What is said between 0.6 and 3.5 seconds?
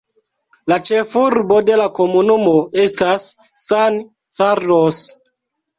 La ĉefurbo de la komunumo estas